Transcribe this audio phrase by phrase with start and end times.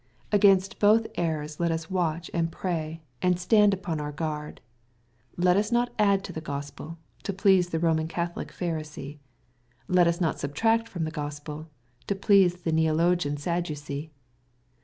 [0.31, 4.59] Against both errors let us watch and pray, and stand upon our guard.
[5.37, 9.19] Let us not add to the Gos pel, to please the Boman Catholic Pharisee.
[9.87, 11.67] Let us not subtract from the Gk>Bpel,
[12.07, 14.09] to please the Neologian Sadducee.